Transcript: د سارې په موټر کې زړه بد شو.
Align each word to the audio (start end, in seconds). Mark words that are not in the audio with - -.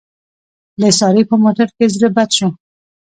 د 0.79 0.81
سارې 0.99 1.23
په 1.29 1.35
موټر 1.43 1.67
کې 1.77 1.85
زړه 1.95 2.09
بد 2.15 2.29
شو. 2.37 2.49